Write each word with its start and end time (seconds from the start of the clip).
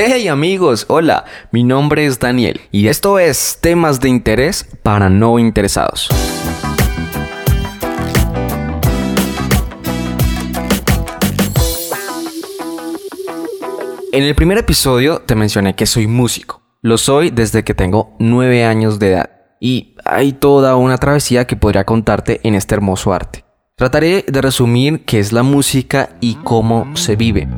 Hey 0.00 0.28
amigos, 0.28 0.86
hola, 0.88 1.24
mi 1.50 1.64
nombre 1.64 2.06
es 2.06 2.20
Daniel 2.20 2.60
y 2.70 2.86
esto 2.86 3.18
es 3.18 3.58
temas 3.60 3.98
de 3.98 4.08
interés 4.08 4.64
para 4.84 5.08
no 5.08 5.40
interesados. 5.40 6.08
En 14.12 14.22
el 14.22 14.36
primer 14.36 14.58
episodio 14.58 15.22
te 15.22 15.34
mencioné 15.34 15.74
que 15.74 15.84
soy 15.84 16.06
músico. 16.06 16.62
Lo 16.80 16.96
soy 16.96 17.30
desde 17.30 17.64
que 17.64 17.74
tengo 17.74 18.14
9 18.20 18.64
años 18.66 19.00
de 19.00 19.14
edad 19.14 19.30
y 19.58 19.96
hay 20.04 20.32
toda 20.32 20.76
una 20.76 20.98
travesía 20.98 21.48
que 21.48 21.56
podría 21.56 21.82
contarte 21.82 22.38
en 22.44 22.54
este 22.54 22.76
hermoso 22.76 23.12
arte. 23.12 23.44
Trataré 23.74 24.24
de 24.28 24.42
resumir 24.42 25.04
qué 25.04 25.18
es 25.18 25.32
la 25.32 25.42
música 25.42 26.10
y 26.20 26.36
cómo 26.36 26.96
se 26.96 27.16
vive. 27.16 27.48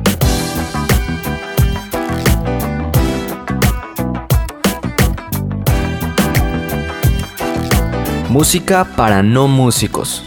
Música 8.31 8.85
para 8.95 9.21
no 9.23 9.49
músicos. 9.49 10.23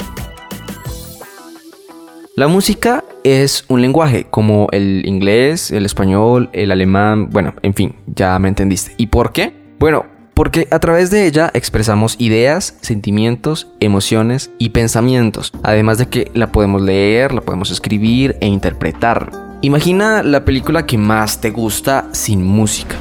La 2.36 2.48
música 2.48 3.02
es 3.22 3.64
un 3.68 3.80
lenguaje 3.80 4.27
como 4.28 4.68
el 4.72 5.06
inglés, 5.06 5.70
el 5.70 5.86
español, 5.86 6.50
el 6.52 6.70
alemán, 6.70 7.30
bueno, 7.30 7.54
en 7.62 7.72
fin, 7.72 7.96
ya 8.14 8.38
me 8.38 8.48
entendiste. 8.48 8.92
¿Y 8.98 9.06
por 9.06 9.32
qué? 9.32 9.54
Bueno, 9.78 10.04
porque 10.34 10.68
a 10.70 10.80
través 10.80 11.10
de 11.10 11.27
ella 11.27 11.50
expresamos 11.54 12.16
ideas, 12.18 12.77
sentimientos, 12.82 13.68
emociones 13.80 14.50
y 14.58 14.68
pensamientos, 14.68 15.50
además 15.62 15.96
de 15.96 16.10
que 16.10 16.30
la 16.34 16.52
podemos 16.52 16.82
leer, 16.82 17.32
la 17.32 17.41
podemos 17.41 17.70
escribir 17.70 18.36
e 18.42 18.48
interpretar. 18.48 19.30
Imagina 19.62 20.22
la 20.22 20.44
película 20.44 20.84
que 20.84 20.98
más 20.98 21.41
te 21.41 21.52
gusta 21.52 22.10
sin 22.12 22.44
música. 22.44 22.96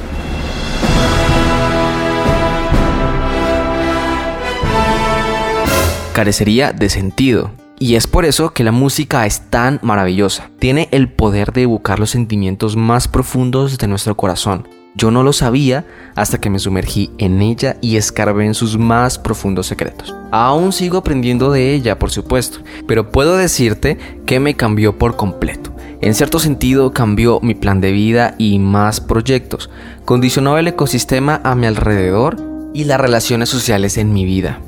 Carecería 6.13 6.71
de 6.71 6.89
sentido. 6.89 7.51
Y 7.79 7.95
es 7.95 8.07
por 8.07 8.23
eso 8.23 8.53
que 8.53 8.63
la 8.63 8.71
música 8.71 9.25
es 9.25 9.49
tan 9.49 9.79
maravillosa. 9.81 10.49
Tiene 10.59 10.87
el 10.91 11.09
poder 11.11 11.51
de 11.51 11.63
evocar 11.63 11.99
los 11.99 12.11
sentimientos 12.11 12.77
más 12.77 13.09
profundos 13.09 13.77
de 13.77 13.87
nuestro 13.87 14.15
corazón. 14.15 14.67
Yo 14.95 15.09
no 15.09 15.23
lo 15.23 15.33
sabía 15.33 15.85
hasta 16.15 16.39
que 16.39 16.51
me 16.51 16.59
sumergí 16.59 17.09
en 17.17 17.41
ella 17.41 17.77
y 17.81 17.97
escarbé 17.97 18.45
en 18.45 18.53
sus 18.53 18.77
más 18.77 19.17
profundos 19.17 19.65
secretos. 19.65 20.15
Aún 20.31 20.71
sigo 20.71 20.99
aprendiendo 20.99 21.51
de 21.51 21.73
ella, 21.73 21.97
por 21.97 22.11
supuesto, 22.11 22.59
pero 22.87 23.11
puedo 23.11 23.35
decirte 23.35 23.97
que 24.27 24.39
me 24.39 24.55
cambió 24.55 24.97
por 24.97 25.15
completo. 25.15 25.75
En 25.99 26.13
cierto 26.13 26.37
sentido 26.37 26.93
cambió 26.93 27.39
mi 27.41 27.55
plan 27.55 27.81
de 27.81 27.91
vida 27.91 28.35
y 28.37 28.59
más 28.59 29.01
proyectos. 29.01 29.71
Condicionó 30.05 30.57
el 30.59 30.67
ecosistema 30.67 31.41
a 31.43 31.55
mi 31.55 31.65
alrededor 31.65 32.37
y 32.73 32.83
las 32.83 33.01
relaciones 33.01 33.49
sociales 33.49 33.97
en 33.97 34.13
mi 34.13 34.25
vida. 34.25 34.59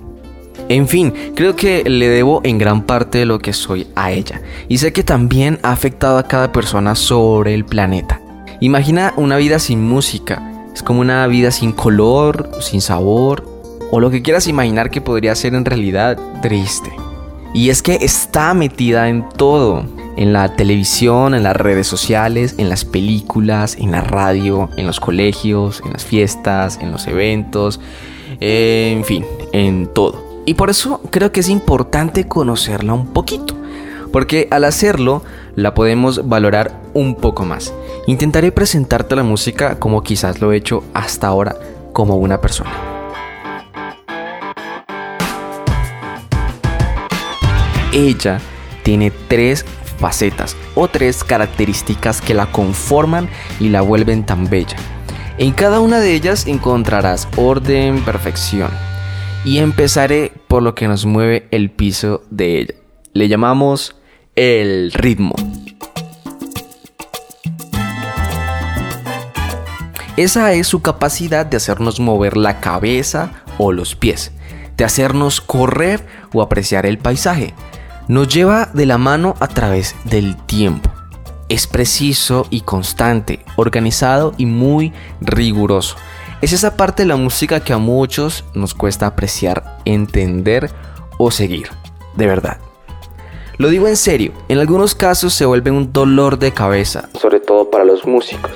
En 0.68 0.88
fin, 0.88 1.14
creo 1.36 1.56
que 1.56 1.84
le 1.88 2.10
debo 2.10 2.42
en 2.44 2.58
gran 2.58 2.84
parte 2.84 3.20
de 3.20 3.26
lo 3.26 3.38
que 3.38 3.54
soy 3.54 3.86
a 3.96 4.12
ella. 4.12 4.42
Y 4.68 4.80
sé 4.80 4.94
que 4.94 5.04
también 5.04 5.60
ha 5.62 5.72
afectado 5.72 6.18
a 6.18 6.28
cada 6.28 6.52
persona 6.52 6.96
sobre 6.96 7.54
el 7.54 7.66
planeta. 7.66 8.20
Imagina 8.62 9.14
una 9.16 9.38
vida 9.38 9.60
sin 9.60 9.84
música. 9.84 10.42
Es 10.74 10.82
como 10.82 11.02
una 11.02 11.28
vida 11.28 11.52
sin 11.52 11.72
color, 11.72 12.50
sin 12.62 12.82
sabor, 12.82 13.46
o 13.92 14.00
lo 14.00 14.10
que 14.10 14.24
quieras 14.24 14.48
imaginar 14.48 14.90
que 14.90 15.02
podría 15.02 15.36
ser 15.36 15.54
en 15.54 15.66
realidad 15.66 16.18
triste. 16.42 16.92
Y 17.54 17.70
es 17.70 17.84
que 17.84 18.00
está 18.02 18.54
metida 18.54 19.08
en 19.08 19.30
todo. 19.30 19.86
En 20.18 20.34
la 20.34 20.56
televisión, 20.56 21.36
en 21.36 21.44
las 21.44 21.56
redes 21.56 21.88
sociales, 21.88 22.56
en 22.58 22.70
las 22.70 22.86
películas, 22.86 23.78
en 23.78 23.92
la 23.92 24.02
radio, 24.02 24.70
en 24.78 24.88
los 24.88 25.00
colegios, 25.00 25.82
en 25.86 25.94
las 25.94 26.06
fiestas, 26.06 26.80
en 26.82 26.92
los 26.92 27.06
eventos, 27.06 27.80
en 28.40 29.04
fin, 29.04 29.26
en 29.52 29.88
todo. 29.94 30.35
Y 30.46 30.54
por 30.54 30.70
eso 30.70 31.02
creo 31.10 31.32
que 31.32 31.40
es 31.40 31.50
importante 31.50 32.28
conocerla 32.28 32.94
un 32.94 33.08
poquito, 33.08 33.56
porque 34.12 34.48
al 34.52 34.64
hacerlo 34.64 35.24
la 35.56 35.74
podemos 35.74 36.28
valorar 36.28 36.80
un 36.94 37.16
poco 37.16 37.46
más. 37.46 37.74
Intentaré 38.06 38.52
presentarte 38.52 39.16
la 39.16 39.24
música 39.24 39.80
como 39.80 40.04
quizás 40.04 40.40
lo 40.42 40.52
he 40.52 40.58
hecho 40.58 40.84
hasta 40.94 41.28
ahora 41.28 41.56
como 41.94 42.18
una 42.18 42.40
persona. 42.42 42.72
Ella 47.92 48.40
tiene 48.84 49.12
tres 49.28 49.66
facetas 49.98 50.56
o 50.76 50.88
tres 50.90 51.24
características 51.24 52.22
que 52.22 52.34
la 52.34 52.52
conforman 52.52 53.30
y 53.60 53.70
la 53.70 53.82
vuelven 53.82 54.26
tan 54.26 54.48
bella. 54.50 54.76
En 55.38 55.54
cada 55.54 55.80
una 55.80 56.00
de 56.00 56.14
ellas 56.14 56.46
encontrarás 56.46 57.28
orden, 57.38 58.04
perfección, 58.04 58.70
y 59.46 59.60
empezaré 59.60 60.34
por 60.48 60.64
lo 60.64 60.74
que 60.74 60.88
nos 60.88 61.06
mueve 61.06 61.48
el 61.52 61.70
piso 61.70 62.24
de 62.32 62.60
ella. 62.60 62.74
Le 63.14 63.30
llamamos 63.30 63.96
el 64.36 64.92
ritmo. 64.92 65.36
Esa 70.18 70.54
es 70.54 70.68
su 70.68 70.82
capacidad 70.82 71.46
de 71.46 71.58
hacernos 71.58 72.00
mover 72.00 72.38
la 72.38 72.60
cabeza 72.60 73.44
o 73.58 73.72
los 73.72 73.96
pies, 73.96 74.32
de 74.78 74.84
hacernos 74.84 75.42
correr 75.42 76.06
o 76.34 76.42
apreciar 76.42 76.86
el 76.86 76.98
paisaje. 76.98 77.54
Nos 78.08 78.34
lleva 78.34 78.72
de 78.74 78.86
la 78.86 78.98
mano 78.98 79.36
a 79.40 79.48
través 79.48 79.96
del 80.06 80.36
tiempo. 80.38 80.90
Es 81.50 81.68
preciso 81.68 82.48
y 82.50 82.62
constante, 82.62 83.46
organizado 83.56 84.34
y 84.38 84.48
muy 84.48 84.94
riguroso. 85.22 85.98
Es 86.46 86.54
esa 86.54 86.78
parte 86.78 87.02
de 87.02 87.08
la 87.08 87.16
música 87.16 87.60
que 87.60 87.74
a 87.74 87.80
muchos 87.80 88.46
nos 88.54 88.76
cuesta 88.76 89.08
apreciar, 89.08 89.80
entender 89.84 90.70
o 91.18 91.32
seguir. 91.32 91.70
De 92.16 92.28
verdad. 92.28 92.60
Lo 93.58 93.70
digo 93.70 93.88
en 93.88 93.98
serio, 93.98 94.32
en 94.48 94.60
algunos 94.60 94.94
casos 94.94 95.34
se 95.34 95.48
vuelve 95.48 95.72
un 95.72 95.92
dolor 95.92 96.38
de 96.38 96.52
cabeza, 96.52 97.10
sobre 97.20 97.40
todo 97.40 97.72
para 97.72 97.84
los 97.84 98.06
músicos. 98.06 98.52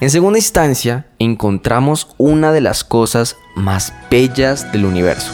En 0.00 0.10
segunda 0.10 0.40
instancia, 0.40 1.06
encontramos 1.20 2.16
una 2.18 2.50
de 2.50 2.62
las 2.62 2.82
cosas 2.82 3.36
más 3.54 3.94
bellas 4.10 4.72
del 4.72 4.86
universo. 4.86 5.32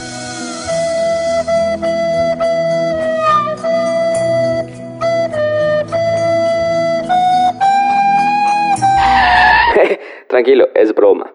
Es 10.75 10.93
broma. 10.95 11.33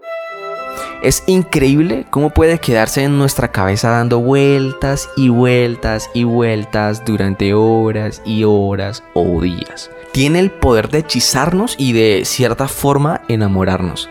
Es 1.02 1.24
increíble 1.28 2.06
cómo 2.10 2.32
puede 2.32 2.60
quedarse 2.60 3.04
en 3.04 3.18
nuestra 3.18 3.50
cabeza 3.52 3.90
dando 3.90 4.20
vueltas 4.20 5.10
y 5.16 5.30
vueltas 5.30 6.10
y 6.14 6.26
vueltas 6.26 7.06
durante 7.06 7.54
horas 7.54 8.22
y 8.26 8.44
horas 8.44 9.04
o 9.14 9.40
días. 9.42 9.90
Tiene 10.12 10.40
el 10.40 10.52
poder 10.52 10.90
de 10.90 11.00
hechizarnos 11.00 11.76
y 11.78 11.94
de 11.94 12.24
cierta 12.26 12.68
forma 12.68 13.22
enamorarnos. 13.28 14.10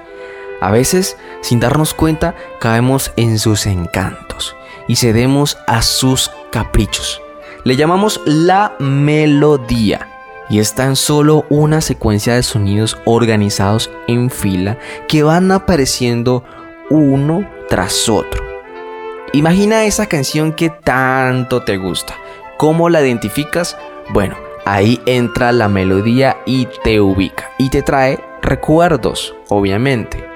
A 0.61 0.71
veces, 0.71 1.19
sin 1.43 1.61
darnos 1.61 1.93
cuenta, 1.93 2.35
caemos 2.61 3.13
en 3.17 3.39
sus 3.39 3.67
encantos 3.67 4.57
y 4.89 4.97
cedemos 4.97 5.59
a 5.67 5.83
sus 5.83 6.31
caprichos. 6.51 7.21
Le 7.65 7.77
llamamos 7.77 8.21
la 8.25 8.75
melodía 8.79 10.14
y 10.49 10.59
es 10.59 10.75
tan 10.75 10.97
solo 10.97 11.47
una 11.49 11.81
secuencia 11.81 12.35
de 12.35 12.43
sonidos 12.43 12.99
organizados 13.05 13.91
en 14.07 14.31
fila 14.31 14.79
que 15.09 15.23
van 15.23 15.51
apareciendo 15.53 16.45
uno 16.91 17.49
tras 17.69 18.09
otro. 18.09 18.43
Imagina 19.33 19.85
esa 19.85 20.07
canción 20.07 20.53
que 20.53 20.71
tanto 20.71 21.63
te 21.63 21.77
gusta. 21.77 22.15
¿Cómo 22.57 22.89
la 22.89 23.03
identificas? 23.03 23.77
Bueno, 24.11 24.37
ahí 24.65 25.01
entra 25.07 25.51
la 25.53 25.69
melodía 25.69 26.37
y 26.47 26.69
te 26.85 27.01
ubica 27.01 27.51
y 27.59 27.71
te 27.71 27.83
trae 27.83 28.21
recuerdos, 28.43 29.35
obviamente. 29.49 30.34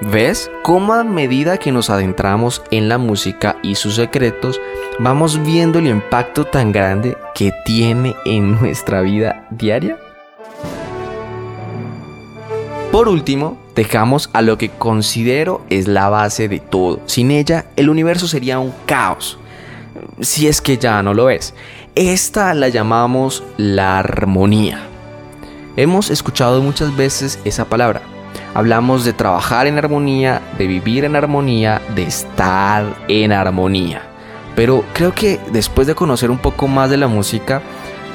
¿Ves 0.00 0.48
cómo 0.62 0.92
a 0.92 1.02
medida 1.02 1.58
que 1.58 1.72
nos 1.72 1.90
adentramos 1.90 2.62
en 2.70 2.88
la 2.88 2.98
música 2.98 3.56
y 3.64 3.74
sus 3.74 3.96
secretos, 3.96 4.60
vamos 5.00 5.42
viendo 5.42 5.80
el 5.80 5.88
impacto 5.88 6.44
tan 6.44 6.70
grande 6.70 7.16
que 7.34 7.52
tiene 7.64 8.14
en 8.24 8.60
nuestra 8.60 9.00
vida 9.00 9.48
diaria? 9.50 9.98
Por 12.92 13.08
último, 13.08 13.58
dejamos 13.74 14.30
a 14.32 14.40
lo 14.40 14.56
que 14.56 14.70
considero 14.70 15.62
es 15.68 15.88
la 15.88 16.08
base 16.08 16.48
de 16.48 16.60
todo. 16.60 17.00
Sin 17.06 17.32
ella, 17.32 17.66
el 17.74 17.90
universo 17.90 18.28
sería 18.28 18.60
un 18.60 18.72
caos. 18.86 19.36
Si 20.20 20.46
es 20.46 20.60
que 20.60 20.78
ya 20.78 21.02
no 21.02 21.12
lo 21.12 21.28
es. 21.28 21.54
Esta 21.96 22.54
la 22.54 22.68
llamamos 22.68 23.42
la 23.56 23.98
armonía. 23.98 24.80
Hemos 25.76 26.10
escuchado 26.10 26.62
muchas 26.62 26.96
veces 26.96 27.40
esa 27.44 27.64
palabra, 27.64 28.02
Hablamos 28.58 29.04
de 29.04 29.12
trabajar 29.12 29.68
en 29.68 29.78
armonía, 29.78 30.42
de 30.58 30.66
vivir 30.66 31.04
en 31.04 31.14
armonía, 31.14 31.80
de 31.94 32.02
estar 32.02 32.92
en 33.06 33.30
armonía. 33.30 34.02
Pero 34.56 34.84
creo 34.94 35.14
que 35.14 35.38
después 35.52 35.86
de 35.86 35.94
conocer 35.94 36.28
un 36.28 36.38
poco 36.38 36.66
más 36.66 36.90
de 36.90 36.96
la 36.96 37.06
música, 37.06 37.62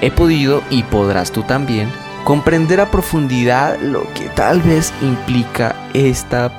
he 0.02 0.12
podido 0.12 0.62
y 0.70 0.84
podrás 0.84 1.32
tú 1.32 1.44
también 1.44 1.90
comprender 2.26 2.82
a 2.82 2.92
profundidad 2.92 3.80
lo 3.80 4.02
que 4.16 4.28
tal 4.36 4.62
vez 4.62 4.92
implica 5.02 5.78
esta 5.94 6.52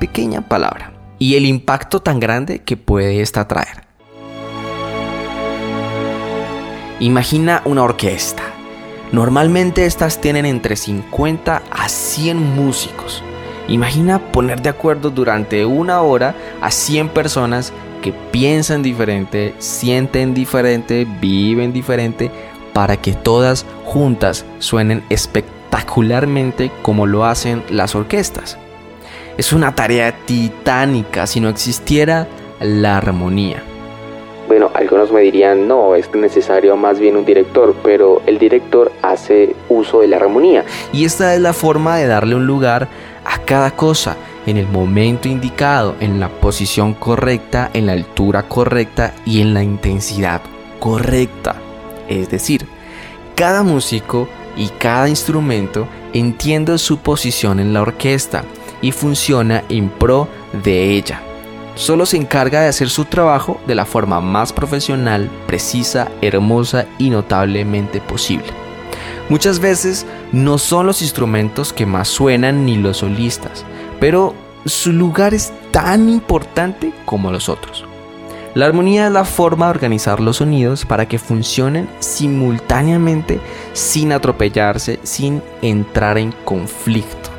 pequeña 0.00 0.40
palabra 0.40 0.90
y 1.20 1.36
el 1.36 1.46
impacto 1.46 2.00
tan 2.00 2.18
grande 2.18 2.64
que 2.64 2.76
puede 2.76 3.20
esta 3.20 3.46
traer. 3.46 3.84
Imagina 6.98 7.62
una 7.66 7.84
orquesta. 7.84 8.42
Normalmente 9.12 9.86
estas 9.86 10.20
tienen 10.20 10.44
entre 10.44 10.74
50 10.74 11.62
a 11.70 11.88
100 11.88 12.36
músicos. 12.56 13.22
Imagina 13.68 14.18
poner 14.32 14.62
de 14.62 14.70
acuerdo 14.70 15.10
durante 15.10 15.66
una 15.66 16.00
hora 16.00 16.34
a 16.62 16.70
100 16.70 17.10
personas 17.10 17.72
que 18.02 18.12
piensan 18.12 18.82
diferente, 18.82 19.54
sienten 19.58 20.32
diferente, 20.32 21.06
viven 21.20 21.72
diferente, 21.74 22.30
para 22.72 22.96
que 22.96 23.12
todas 23.12 23.66
juntas 23.84 24.46
suenen 24.58 25.04
espectacularmente 25.10 26.70
como 26.80 27.06
lo 27.06 27.24
hacen 27.24 27.62
las 27.68 27.94
orquestas. 27.94 28.56
Es 29.36 29.52
una 29.52 29.74
tarea 29.74 30.14
titánica 30.24 31.26
si 31.26 31.40
no 31.40 31.48
existiera 31.48 32.26
la 32.60 32.96
armonía. 32.96 33.62
Bueno, 34.48 34.70
algunos 34.72 35.12
me 35.12 35.20
dirían, 35.20 35.68
no, 35.68 35.94
es 35.94 36.12
necesario 36.14 36.74
más 36.74 36.98
bien 36.98 37.18
un 37.18 37.26
director, 37.26 37.74
pero 37.82 38.22
el 38.24 38.38
director 38.38 38.90
hace 39.02 39.54
uso 39.68 40.00
de 40.00 40.08
la 40.08 40.16
armonía. 40.16 40.64
Y 40.90 41.04
esta 41.04 41.34
es 41.34 41.40
la 41.42 41.52
forma 41.52 41.98
de 41.98 42.06
darle 42.06 42.34
un 42.34 42.46
lugar 42.46 42.88
a 43.28 43.38
cada 43.44 43.72
cosa, 43.72 44.16
en 44.46 44.56
el 44.56 44.66
momento 44.66 45.28
indicado, 45.28 45.94
en 46.00 46.18
la 46.18 46.28
posición 46.28 46.94
correcta, 46.94 47.70
en 47.74 47.86
la 47.86 47.92
altura 47.92 48.48
correcta 48.48 49.14
y 49.26 49.42
en 49.42 49.52
la 49.52 49.62
intensidad 49.62 50.40
correcta. 50.80 51.56
Es 52.08 52.30
decir, 52.30 52.66
cada 53.34 53.62
músico 53.62 54.28
y 54.56 54.68
cada 54.68 55.10
instrumento 55.10 55.86
entiende 56.14 56.78
su 56.78 56.98
posición 56.98 57.60
en 57.60 57.74
la 57.74 57.82
orquesta 57.82 58.44
y 58.80 58.92
funciona 58.92 59.62
en 59.68 59.90
pro 59.90 60.26
de 60.64 60.92
ella. 60.92 61.20
Solo 61.74 62.06
se 62.06 62.16
encarga 62.16 62.62
de 62.62 62.68
hacer 62.68 62.88
su 62.88 63.04
trabajo 63.04 63.60
de 63.66 63.74
la 63.74 63.84
forma 63.84 64.20
más 64.20 64.54
profesional, 64.54 65.30
precisa, 65.46 66.08
hermosa 66.22 66.86
y 66.96 67.10
notablemente 67.10 68.00
posible. 68.00 68.67
Muchas 69.28 69.58
veces 69.60 70.06
no 70.32 70.58
son 70.58 70.86
los 70.86 71.02
instrumentos 71.02 71.72
que 71.72 71.84
más 71.84 72.08
suenan 72.08 72.64
ni 72.64 72.76
los 72.76 72.98
solistas, 72.98 73.64
pero 74.00 74.34
su 74.64 74.92
lugar 74.92 75.34
es 75.34 75.52
tan 75.70 76.08
importante 76.08 76.92
como 77.04 77.30
los 77.30 77.48
otros. 77.48 77.84
La 78.54 78.66
armonía 78.66 79.06
es 79.06 79.12
la 79.12 79.24
forma 79.24 79.66
de 79.66 79.70
organizar 79.70 80.20
los 80.20 80.38
sonidos 80.38 80.86
para 80.86 81.06
que 81.06 81.18
funcionen 81.18 81.88
simultáneamente 82.00 83.38
sin 83.74 84.12
atropellarse, 84.12 84.98
sin 85.02 85.42
entrar 85.60 86.16
en 86.18 86.32
conflicto. 86.44 87.30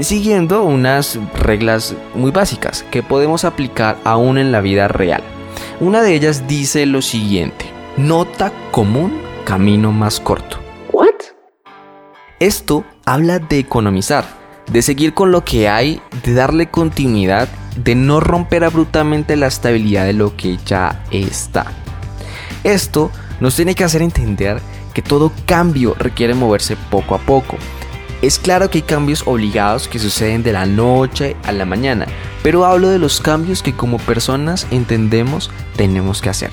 Siguiendo 0.00 0.64
unas 0.64 1.18
reglas 1.34 1.94
muy 2.14 2.30
básicas 2.30 2.84
que 2.90 3.02
podemos 3.02 3.44
aplicar 3.44 3.96
aún 4.04 4.38
en 4.38 4.52
la 4.52 4.60
vida 4.60 4.88
real. 4.88 5.22
Una 5.80 6.02
de 6.02 6.14
ellas 6.14 6.46
dice 6.46 6.86
lo 6.86 7.02
siguiente, 7.02 7.64
nota 7.96 8.52
común, 8.70 9.20
camino 9.44 9.92
más 9.92 10.20
corto. 10.20 10.67
Esto 12.40 12.84
habla 13.04 13.40
de 13.40 13.58
economizar, 13.58 14.24
de 14.70 14.82
seguir 14.82 15.12
con 15.12 15.32
lo 15.32 15.44
que 15.44 15.68
hay, 15.68 16.00
de 16.22 16.34
darle 16.34 16.70
continuidad 16.70 17.48
de 17.76 17.94
no 17.94 18.20
romper 18.20 18.64
abruptamente 18.64 19.36
la 19.36 19.48
estabilidad 19.48 20.04
de 20.04 20.12
lo 20.12 20.36
que 20.36 20.56
ya 20.64 21.04
está. 21.10 21.66
Esto 22.64 23.10
nos 23.40 23.56
tiene 23.56 23.74
que 23.74 23.84
hacer 23.84 24.02
entender 24.02 24.60
que 24.94 25.02
todo 25.02 25.32
cambio 25.46 25.94
requiere 25.98 26.34
moverse 26.34 26.76
poco 26.90 27.14
a 27.14 27.18
poco. 27.18 27.56
Es 28.20 28.38
claro 28.38 28.68
que 28.70 28.78
hay 28.78 28.82
cambios 28.82 29.22
obligados 29.26 29.86
que 29.86 29.98
suceden 29.98 30.42
de 30.42 30.52
la 30.52 30.66
noche 30.66 31.36
a 31.44 31.52
la 31.52 31.64
mañana, 31.64 32.06
pero 32.42 32.64
hablo 32.64 32.88
de 32.88 32.98
los 32.98 33.20
cambios 33.20 33.62
que 33.62 33.74
como 33.74 33.98
personas 33.98 34.66
entendemos 34.70 35.50
tenemos 35.76 36.20
que 36.20 36.30
hacer. 36.30 36.50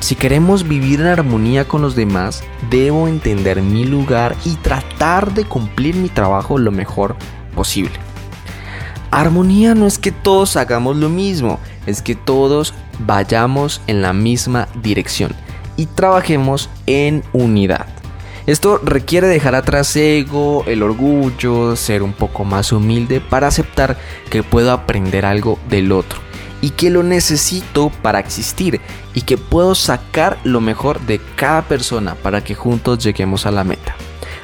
Si 0.00 0.14
queremos 0.14 0.66
vivir 0.66 1.00
en 1.00 1.08
armonía 1.08 1.66
con 1.66 1.82
los 1.82 1.96
demás, 1.96 2.44
debo 2.70 3.08
entender 3.08 3.60
mi 3.62 3.84
lugar 3.84 4.36
y 4.44 4.54
tratar 4.56 5.34
de 5.34 5.44
cumplir 5.44 5.96
mi 5.96 6.08
trabajo 6.08 6.56
lo 6.56 6.70
mejor 6.70 7.16
posible. 7.54 7.94
Armonía 9.10 9.74
no 9.74 9.86
es 9.86 9.98
que 9.98 10.12
todos 10.12 10.56
hagamos 10.56 10.96
lo 10.96 11.08
mismo, 11.08 11.58
es 11.86 12.00
que 12.00 12.14
todos 12.14 12.74
vayamos 13.00 13.80
en 13.86 14.02
la 14.02 14.12
misma 14.12 14.68
dirección 14.82 15.32
y 15.76 15.86
trabajemos 15.86 16.70
en 16.86 17.24
unidad. 17.32 17.86
Esto 18.46 18.80
requiere 18.82 19.26
dejar 19.26 19.54
atrás 19.54 19.94
ego, 19.96 20.64
el 20.66 20.82
orgullo, 20.82 21.76
ser 21.76 22.02
un 22.02 22.12
poco 22.12 22.44
más 22.44 22.72
humilde 22.72 23.20
para 23.20 23.48
aceptar 23.48 23.98
que 24.30 24.42
puedo 24.42 24.72
aprender 24.72 25.26
algo 25.26 25.58
del 25.68 25.92
otro 25.92 26.27
y 26.60 26.70
que 26.70 26.90
lo 26.90 27.02
necesito 27.02 27.90
para 28.02 28.18
existir 28.18 28.80
y 29.14 29.22
que 29.22 29.38
puedo 29.38 29.74
sacar 29.74 30.38
lo 30.44 30.60
mejor 30.60 31.00
de 31.00 31.20
cada 31.36 31.62
persona 31.62 32.14
para 32.16 32.42
que 32.42 32.54
juntos 32.54 33.02
lleguemos 33.02 33.46
a 33.46 33.50
la 33.50 33.64
meta. 33.64 33.94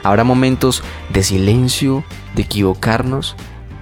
Habrá 0.03 0.25
momentos 0.25 0.83
de 1.13 1.23
silencio, 1.23 2.05
de 2.35 2.43
equivocarnos, 2.43 3.37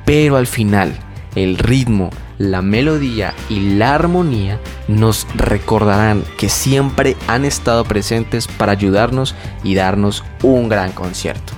pero 0.05 0.37
al 0.37 0.47
final 0.47 0.97
el 1.35 1.59
ritmo, 1.59 2.11
la 2.39 2.63
melodía 2.63 3.35
y 3.49 3.77
la 3.77 3.95
armonía 3.95 4.61
nos 4.89 5.27
recordarán 5.35 6.25
que 6.39 6.49
siempre 6.49 7.17
han 7.27 7.45
estado 7.45 7.85
presentes 7.85 8.47
para 8.47 8.73
ayudarnos 8.73 9.35
y 9.63 9.75
darnos 9.75 10.25
un 10.43 10.69
gran 10.69 10.93
concierto. 10.93 11.53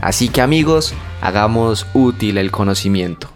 Así 0.00 0.28
que 0.28 0.40
amigos, 0.40 0.94
hagamos 1.20 1.86
útil 1.92 2.38
el 2.38 2.50
conocimiento. 2.50 3.28